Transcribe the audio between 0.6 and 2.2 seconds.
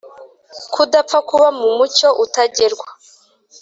kudapfa k uba mu mucyo